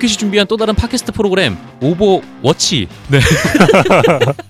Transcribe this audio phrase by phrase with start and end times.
[0.00, 2.88] 뮤켓이 준비한 또 다른 팟캐스트 프로그램 오보워치.
[3.08, 3.20] 네.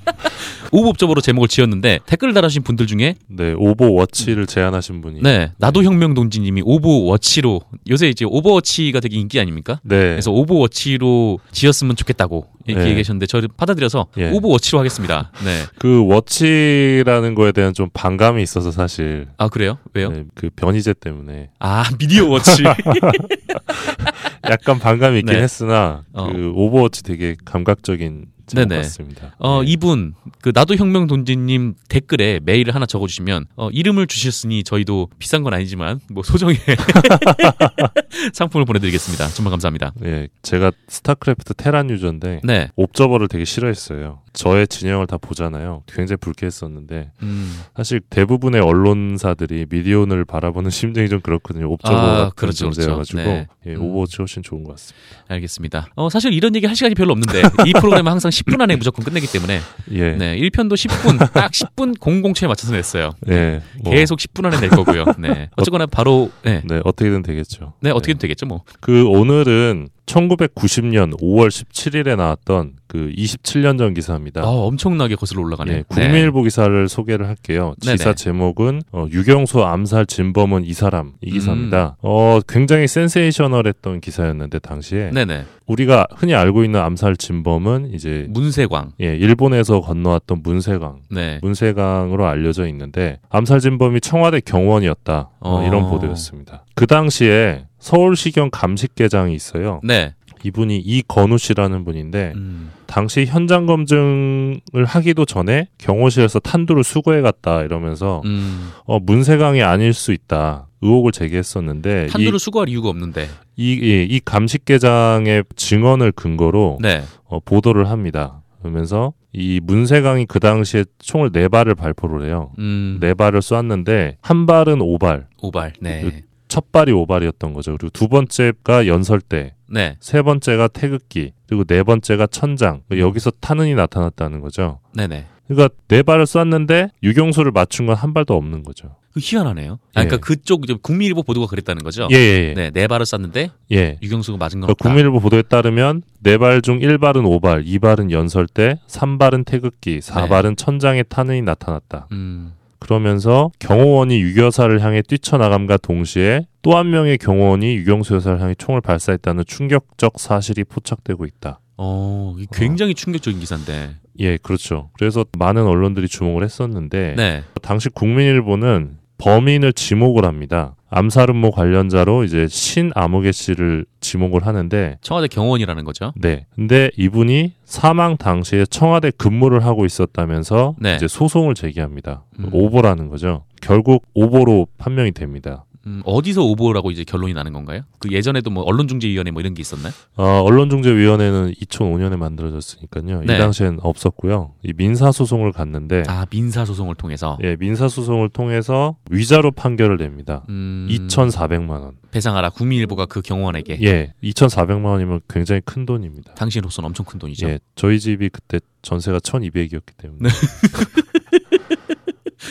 [0.72, 6.14] 오보 업적으로 제목을 지었는데 댓글을 달아주신 분들 중에 네, 오보워치를 제안하신 분이 네 나도 혁명
[6.14, 7.60] 동지님이 오보워치로
[7.90, 9.80] 요새 이제 오버워치가 되게 인기 아닙니까?
[9.82, 9.96] 네.
[9.96, 12.46] 그래서 오보워치로 지었으면 좋겠다고.
[12.76, 14.30] 얘기하셨는데 저를 받아들여서 예.
[14.30, 15.30] 오보워치로 하겠습니다.
[15.44, 15.62] 네.
[15.78, 19.78] 그 watch라는 거에 대한 좀 반감이 있어서 사실 아 그래요?
[19.94, 20.10] 왜요?
[20.10, 22.62] 네, 그 변희재 때문에 아 미디어 워치.
[24.48, 25.42] 약간 반감이 있긴 네.
[25.42, 26.32] 했으나 어.
[26.32, 28.76] 그 오보워치 되게 감각적인 네네.
[28.78, 29.34] 같습니다.
[29.38, 29.70] 어 네.
[29.70, 35.54] 이분 그 나도 혁명 동지님 댓글에 메일을 하나 적어주시면 어, 이름을 주셨으니 저희도 비싼 건
[35.54, 36.56] 아니지만 뭐 소정의
[38.32, 39.28] 상품을 보내드리겠습니다.
[39.28, 39.92] 정말 감사합니다.
[40.04, 42.59] 예, 제가 스타크래프트 테란 유저인데 네.
[42.76, 44.20] 옵저버를 되게 싫어했어요.
[44.32, 45.82] 저의 진영을 다 보잖아요.
[45.86, 51.68] 굉장히 불쾌했었는데 음, 사실 대부분의 언론사들이 미디어오늘을 바라보는 심정이 좀 그렇거든요.
[51.72, 52.80] 옵저버 아, 같은 그렇죠, 그렇죠.
[52.82, 53.46] 존재여가지고 네.
[53.66, 53.82] 예, 음.
[53.82, 55.06] 오보워치 훨씬 좋은 것 같습니다.
[55.28, 55.88] 알겠습니다.
[55.96, 59.26] 어 사실 이런 얘기 할 시간이 별로 없는데 이 프로그램은 항상 10분 안에 무조건 끝내기
[59.30, 59.60] 때문에
[59.92, 63.10] 예, 네 1편도 10분 딱 10분 00초에 맞춰서 냈어요.
[63.28, 65.04] 예, 뭐, 계속 10분 안에 낼 거고요.
[65.18, 65.50] 네.
[65.56, 66.62] 어쨌거나 바로 네.
[66.64, 67.74] 네 어떻게든 되겠죠.
[67.80, 68.62] 네 어떻게든 되겠죠 뭐.
[68.80, 74.42] 그 오늘은 1990년 5월 17일에 나왔던 그 27년 전 기사입니다.
[74.42, 75.72] 아 엄청나게 거슬러 올라가네.
[75.72, 77.74] 예, 국민일보 기사를 소개를 할게요.
[77.84, 77.96] 네네.
[77.96, 81.96] 기사 제목은 어, 유경수 암살 진범은 이 사람 이 기사입니다.
[81.98, 82.02] 음.
[82.02, 85.44] 어, 굉장히 센세이셔널했던 기사였는데 당시에 네네.
[85.66, 88.94] 우리가 흔히 알고 있는 암살 진범은 이제 문세광.
[89.00, 91.38] 예, 일본에서 건너왔던 문세강 네.
[91.42, 95.66] 문세강으로 알려져 있는데 암살 진범이 청와대 경원이었다 어, 어.
[95.66, 96.64] 이런 보도였습니다.
[96.74, 99.80] 그 당시에 서울시경 감식계장이 있어요.
[99.82, 100.14] 네.
[100.42, 102.70] 이분이 이건우 씨라는 분인데 음.
[102.86, 108.70] 당시 현장 검증을 하기도 전에 경호실에서 탄두를 수거해 갔다 이러면서 음.
[108.84, 113.28] 어, 문세강이 아닐 수 있다 의혹을 제기했었는데 탄두를 수거할 이유가 없는데.
[113.56, 117.02] 이, 이, 이 감식계장의 증언을 근거로 네.
[117.24, 118.42] 어, 보도를 합니다.
[118.60, 122.50] 그러면서 이 문세강이 그 당시에 총을 네 발을 발포를 해요.
[122.58, 122.98] 음.
[123.00, 125.74] 네 발을 쏘았는데 한 발은 오발, 오발.
[125.80, 126.22] 네.
[126.50, 127.76] 첫 발이 오발이었던 거죠.
[127.76, 129.96] 그리고 두 번째가 연설대, 네.
[130.00, 132.82] 세 번째가 태극기, 그리고 네 번째가 천장.
[132.90, 134.80] 여기서 탄은이 나타났다는 거죠.
[134.94, 135.26] 네네.
[135.46, 138.96] 그러니까 네 발을 쐈는데 유경수를 맞춘 건 한 발도 없는 거죠.
[139.12, 139.78] 그 희한하네요.
[139.94, 140.06] 아, 예.
[140.06, 142.06] 그러니까 그쪽 이제 국민일보 보도가 그랬다는 거죠.
[142.12, 142.54] 예, 예, 예.
[142.54, 143.98] 네, 네 발을 쐈는데 예.
[144.02, 144.82] 유경수가 맞은 건 그러니까.
[144.88, 152.06] 국민일보 보도에 따르면 네 발중 1발은 오발, 2발은 연설대, 3발은 태극기, 4발은 천장에 탄은이 나타났다.
[152.12, 152.52] 음.
[152.80, 159.44] 그러면서 경호원이 유교사를 향해 뛰쳐나감과 동시에 또 한 명의 경호원이 유경수 여사를 향해 총을 발사했다는
[159.46, 161.60] 충격적 사실이 포착되고 있다.
[161.76, 163.96] 어, 굉장히 충격적인 기사인데.
[164.18, 164.90] 예, 그렇죠.
[164.98, 167.42] 그래서 많은 언론들이 주목을 했었는데 네.
[167.62, 170.74] 당시 국민일보는 범인을 지목을 합니다.
[170.90, 176.12] 암살 음모 관련자로 이제 신 아무개 씨를 지목을 하는데 청와대 경호원이라는 거죠.
[176.16, 176.46] 네.
[176.54, 180.96] 근데 이분이 사망 당시에 청와대 근무를 하고 있었다면서 네.
[180.96, 182.24] 이제 소송을 제기합니다.
[182.40, 182.48] 음.
[182.52, 183.44] 오보라는 거죠.
[183.62, 185.64] 결국 오보로 판명이 됩니다.
[185.86, 187.82] 음, 어디서 오보라고 이제 결론이 나는 건가요?
[187.98, 189.92] 그 예전에도 뭐 언론중재위원회 뭐 이런 게 있었나요?
[190.16, 193.22] 어, 언론중재위원회는 2005년에 만들어졌으니까요.
[193.24, 193.34] 네.
[193.34, 194.52] 이 당시엔 없었고요.
[194.62, 200.44] 이 민사소송을 갔는데 아 민사 소송을 통해서 예, 민사소송을 통해서 위자료 판결을 냅니다.
[200.48, 201.92] 음, 2,400만 원.
[202.10, 206.34] 배상하라 국민일보가 그 경호원에게 예, 2,400만 원이면 굉장히 큰 돈입니다.
[206.34, 207.48] 당신으로서는 엄청 큰 돈이죠.
[207.48, 210.28] 예, 저희 집이 그때 전세가 1,200이었기 때문에.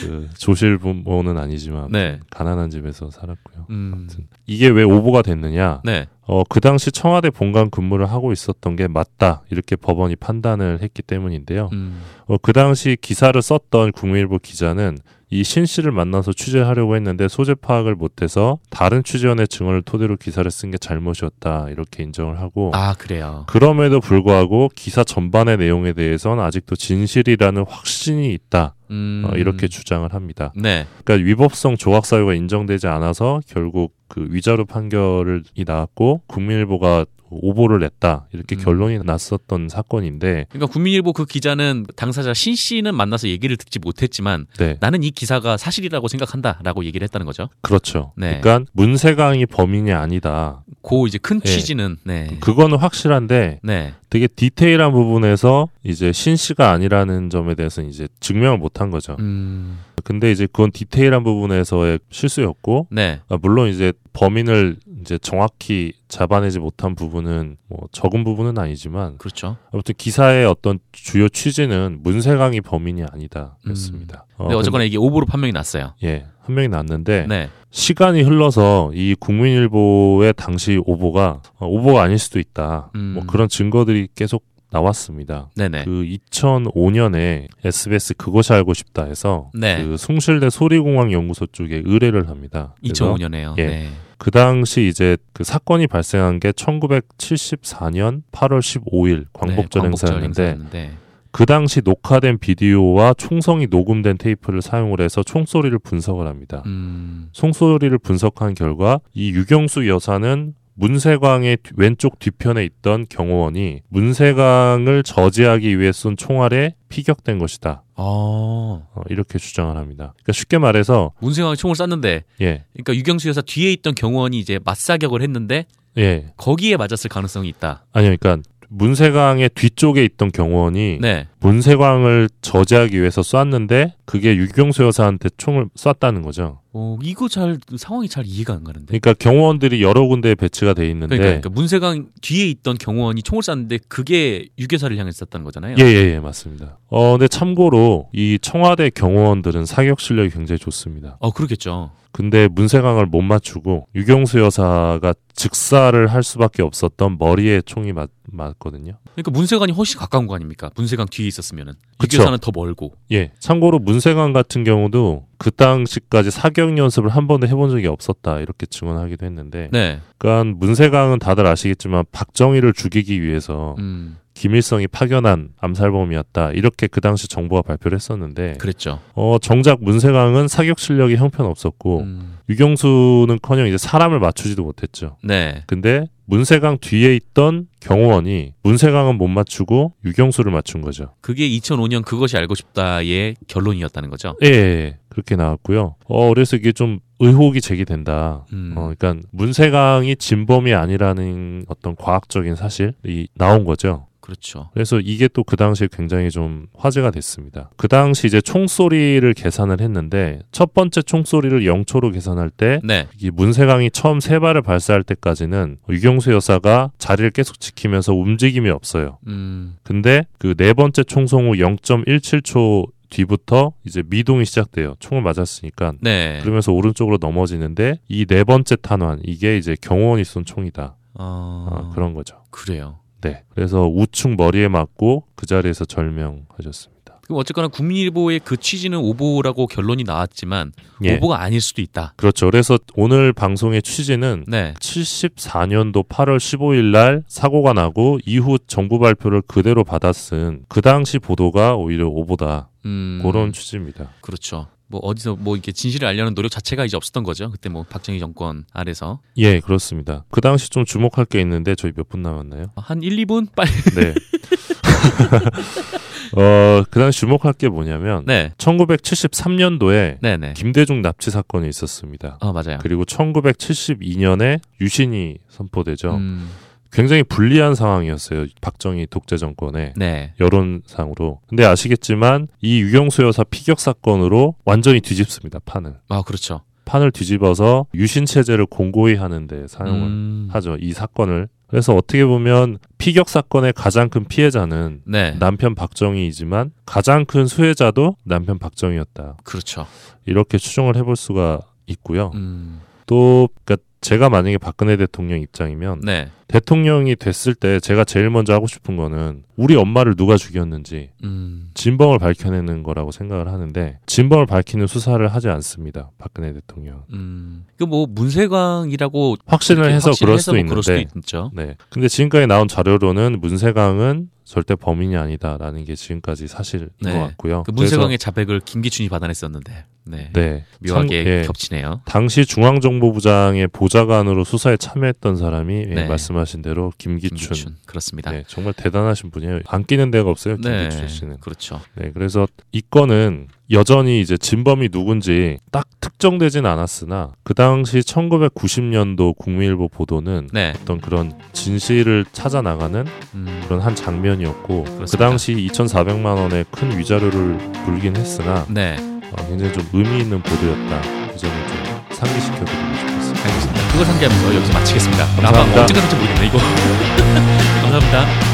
[0.02, 0.06] 네.
[0.08, 2.20] 그 조실 부모는 아니지만 네.
[2.30, 3.66] 가난한 집에서 살았고요.
[3.70, 5.80] 음, 아무튼 이게 왜 오보가 됐느냐?
[5.84, 6.06] 네.
[6.26, 9.42] 어, 그 당시 청와대 본관 근무를 하고 있었던 게 맞다.
[9.50, 11.70] 이렇게 법원이 판단을 했기 때문인데요.
[11.72, 14.98] 음, 어, 그 당시 기사를 썼던 국민일보 기자는
[15.32, 20.72] 이 신 씨를 만나서 취재하려고 했는데 소재 파악을 못해서 다른 취재원의 증언을 토대로 기사를 쓴
[20.72, 21.68] 게 잘못이었다.
[21.70, 23.44] 이렇게 인정을 하고 아 그래요.
[23.46, 28.74] 그럼에도 불구하고 기사 전반의 내용에 대해서는 아직도 진실이라는 확신이 있다.
[28.90, 30.52] 음, 어, 이렇게 주장을 합니다.
[30.56, 30.86] 네.
[31.04, 38.56] 그러니까 위법성 조각 사유가 인정되지 않아서 결국 그 위자료 판결이 나왔고 국민일보가 오보를 냈다 이렇게
[38.56, 38.60] 음.
[38.62, 44.76] 결론이 났었던 사건인데 그러니까 국민일보 그 기자는 당사자 신 씨는 만나서 얘기를 듣지 못했지만 네
[44.80, 47.48] 나는 이 기사가 사실이라고 생각한다라고 얘기를 했다는 거죠.
[47.62, 48.12] 그렇죠.
[48.16, 48.40] 네.
[48.40, 50.64] 그러니까 문세강이 범인이 아니다.
[50.82, 51.48] 그 이제 큰 네.
[51.50, 52.36] 취지는 네.
[52.40, 53.94] 그거는 확실한데 네.
[54.08, 59.16] 되게 디테일한 부분에서 이제 신 씨가 아니라는 점에 대해서는 이제 증명을 못한 거죠.
[59.20, 59.78] 음.
[60.02, 63.20] 근데 이제 그건 디테일한 부분에서의 실수였고 네.
[63.28, 69.56] 아, 물론 이제 범인을 이제 정확히 잡아내지 못한 부분은 뭐 적은 부분은 아니지만 그렇죠.
[69.72, 74.26] 아무튼 기사의 어떤 주요 취지는 문세강이 범인이 아니다였습니다.
[74.36, 75.94] 어, 근데 어쨌거나 이게 오보로 판명이 났어요.
[76.02, 77.48] 예, 한 명이 났는데 네.
[77.70, 82.90] 시간이 흘러서 이 국민일보의 당시 오보가 어, 오보가 아닐 수도 있다.
[82.94, 83.12] 음.
[83.14, 85.50] 뭐 그런 증거들이 계속 나왔습니다.
[85.56, 85.84] 네네.
[85.84, 89.84] 그 2005년에 SBS 그것이 알고 싶다 해서 네.
[89.84, 92.74] 그 숭실대 소리공학 연구소 쪽에 의뢰를 합니다.
[92.80, 93.58] 그래서 2005년에요.
[93.58, 93.66] 예.
[93.66, 93.88] 네.
[94.20, 100.92] 그 당시 이제 그 사건이 발생한 게 1974년 8월 15일 광복절 네, 행사였는데 행사였는데.
[101.32, 106.62] 그 당시 녹화된 비디오와 총성이 녹음된 테이프를 사용을 해서 총소리를 분석을 합니다.
[106.66, 107.28] 음.
[107.32, 110.52] 총소리를 분석한 결과 이 유경수 여사는
[110.84, 117.82] 문세광의 뒤- 왼쪽 뒤편에 있던 경호원이 문세광을 저지하기 위해 쏜 총알에 피격된 것이다.
[117.96, 118.88] 어.
[118.94, 120.14] 어, 이렇게 주장을 합니다.
[120.16, 125.20] 그러니까 쉽게 말해서 문세광이 총을 쐈는데 예, 그러니까 유경수 여사 뒤에 있던 경호원이 이제 맞사격을
[125.20, 125.66] 했는데
[125.98, 127.84] 예, 거기에 맞았을 가능성이 있다.
[127.92, 131.26] 아니요, 그러니까 문세광의 뒤쪽에 있던 경호원이 네.
[131.40, 136.60] 문세광을 저지하기 위해서 쐈는데 그게 유경수 여사한테 총을 쐈다는 거죠.
[136.72, 138.86] 어, 이거 잘 상황이 잘 이해가 안 가는데.
[138.98, 143.78] 그러니까 경호원들이 여러 군데에 배치가 돼 있는데 그러니까, 그러니까 문세광 뒤에 있던 경호원이 총을 쐈는데
[143.88, 145.76] 그게 유교사를 향해 쐈다는 거잖아요.
[145.78, 146.78] 예, 예, 예, 맞습니다.
[146.88, 151.16] 어, 근데 참고로 이 청와대 경호원들은 사격 실력이 굉장히 좋습니다.
[151.20, 151.90] 어, 그렇겠죠.
[152.12, 158.94] 근데 문세광을 못 맞추고 유경수 여사가 즉사를 할 수밖에 없었던 머리에 총이 맞, 맞거든요.
[159.14, 160.70] 그러니까 문세관이 훨씬 가까운 거 아닙니까?
[160.74, 161.72] 문세관 뒤에 있었으면은.
[162.02, 162.92] 유교사는 더 멀고.
[163.12, 163.30] 예.
[163.38, 169.24] 참고로 문세광 같은 경우도 그 당시까지 사격 연습을 한 번도 해본 적이 없었다 이렇게 증언하기도
[169.24, 170.00] 했는데, 네.
[170.18, 177.62] 그러니까 문세광은 다들 아시겠지만 박정희를 죽이기 위해서 음, 김일성이 파견한 암살범이었다 이렇게 그 당시 정부가
[177.62, 179.00] 발표를 했었는데, 그랬죠.
[179.14, 185.16] 어 정작 문세광은 사격 실력이 형편없었고 음, 유경수는커녕 이제 사람을 맞추지도 못했죠.
[185.22, 185.62] 네.
[185.66, 191.12] 근데 문세광 뒤에 있던 경호원이 문세광은 못 맞추고 유경수를 맞춘 거죠.
[191.20, 194.36] 그게 2005년 그것이 알고 싶다의 결론이었다는 거죠.
[194.44, 195.96] 예, 예, 그렇게 나왔고요.
[196.04, 198.46] 어, 그래서 이게 좀 의혹이 제기된다.
[198.52, 198.74] 음.
[198.76, 204.06] 어, 그러니까 문세광이 진범이 아니라는 어떤 과학적인 사실이 나온 거죠.
[204.30, 204.70] 그렇죠.
[204.72, 207.70] 그래서 이게 또 그 당시에 굉장히 좀 화제가 됐습니다.
[207.76, 213.08] 그 당시 이제 총소리를 계산을 했는데 첫 번째 총소리를 0초로 계산할 때 네.
[213.20, 219.18] 이 문세광이 처음 세 발을 발사할 때까지는 유경수 여사가 자리를 계속 지키면서 움직임이 없어요.
[219.26, 224.94] 음, 근데 그 네 번째 총성 후 0.17초 뒤부터 이제 미동이 시작돼요.
[225.00, 225.94] 총을 맞았으니까.
[226.00, 226.38] 네.
[226.42, 230.94] 그러면서 오른쪽으로 넘어지는데 이 네 번째 탄환 이게 이제 경호원이 쏜 총이다.
[231.14, 232.36] 어, 어, 그런 거죠.
[232.50, 233.00] 그래요.
[233.20, 233.42] 네.
[233.54, 237.00] 그래서 우측 머리에 맞고 그 자리에서 절명하셨습니다.
[237.30, 240.72] 그럼 어쨌거나 국민일보의 그 취지는 오보라고 결론이 나왔지만
[241.04, 241.16] 예.
[241.16, 242.14] 오보가 아닐 수도 있다.
[242.16, 242.46] 그렇죠.
[242.46, 244.74] 그래서 오늘 방송의 취지는 네.
[244.80, 252.08] 74년도 8월 15일 날 사고가 나고 이후 정부 발표를 그대로 받아쓴 그 당시 보도가 오히려
[252.08, 254.10] 오보다 음, 그런 취지입니다.
[254.22, 254.66] 그렇죠.
[254.90, 257.50] 뭐 어디서 뭐 이렇게 진실을 알려는 노력 자체가 이제 없었던 거죠.
[257.50, 260.24] 그때 뭐 박정희 정권 아래서 예, 그렇습니다.
[260.30, 262.66] 그 당시 좀 주목할 게 있는데 저희 몇 분 남았나요?
[262.76, 263.70] 한 1, 2분 빨리.
[263.94, 264.14] 네.
[266.36, 268.52] 어, 그 당시 주목할 게 뭐냐면 네.
[268.58, 270.52] 1973년도에 네, 네.
[270.56, 272.38] 김대중 납치 사건이 있었습니다.
[272.40, 272.78] 아, 맞아요.
[272.82, 276.14] 그리고 1972년에 유신이 선포되죠.
[276.16, 276.48] 음,
[276.92, 278.46] 굉장히 불리한 상황이었어요.
[278.60, 279.92] 박정희 독재 정권에.
[279.96, 280.34] 네.
[280.40, 281.40] 여론상으로.
[281.48, 285.60] 근데 아시겠지만 이 유경수 여사 피격 사건으로 완전히 뒤집습니다.
[285.64, 285.96] 판을.
[286.08, 286.62] 아, 그렇죠.
[286.84, 290.76] 판을 뒤집어서 유신 체제를 공고히 하는데 사용을 음, 하죠.
[290.80, 291.48] 이 사건을.
[291.68, 295.36] 그래서 어떻게 보면 피격 사건의 가장 큰 피해자는 네.
[295.38, 299.36] 남편 박정희이지만 가장 큰 수혜자도 남편 박정희였다.
[299.44, 299.86] 그렇죠.
[300.26, 302.32] 이렇게 추정을 해볼 수가 있고요.
[302.34, 306.28] 음, 또 그러니까 제가 만약에 박근혜 대통령 입장이면 네.
[306.48, 312.18] 대통령이 됐을 때 제가 제일 먼저 하고 싶은 거는 우리 엄마를 누가 죽였는지 음, 진범을
[312.18, 316.10] 밝혀내는 거라고 생각을 하는데 진범을 밝히는 수사를 하지 않습니다.
[316.18, 317.04] 박근혜 대통령.
[317.12, 317.66] 음.
[317.76, 321.50] 그뭐 문세광이라고 확신을 해서 그럴 수도 뭐 있는데 그럴 수도 있죠.
[321.54, 321.76] 네.
[321.90, 327.12] 근데 지금까지 나온 자료로는 문세광은 절대 범인이 아니다라는 게 지금까지 사실인 네.
[327.12, 327.62] 것 같고요.
[327.62, 329.84] 그 문세광의 자백을 김기춘이 받아냈었는데.
[330.06, 330.30] 네.
[330.32, 330.64] 네.
[330.80, 331.42] 묘하게 참- 예.
[331.46, 332.00] 겹치네요.
[332.04, 336.08] 당시 중앙정보부장의 보좌관으로 수사에 참여했던 사람이 예, 네.
[336.08, 337.36] 말씀하신 대로 김기춘.
[337.36, 337.76] 김기춘.
[337.86, 338.32] 그렇습니다.
[338.32, 339.60] 네, 정말 대단하신 분이에요.
[339.68, 340.80] 안 끼는 데가 없어요, 네.
[340.88, 341.36] 김기춘 씨는.
[341.38, 341.80] 그렇죠.
[341.94, 349.88] 네, 그래서 이 건은 여전히 이제 진범이 누군지 딱 특정되진 않았으나 그 당시 1990년도 국민일보
[349.88, 350.72] 보도는 네.
[350.82, 355.28] 어떤 그런 진실을 찾아 나가는 음, 그런 한 장면이었고 그 그렇습니다.
[355.28, 358.96] 당시 2,400만 원의 큰 위자료를 불긴 했으나 네.
[358.98, 361.32] 어, 굉장히 좀 의미 있는 보도였다.
[361.32, 363.40] 이 점을 좀 상기시켜드리고 싶었습니다.
[363.48, 363.88] 알겠습니다.
[363.92, 365.24] 그걸 상기하면서 여기서 마치겠습니다.
[365.38, 365.80] 아마 감사합니다.
[365.82, 366.58] 언제까 될지 모르겠네 이거.
[367.82, 368.49] 감사합니다.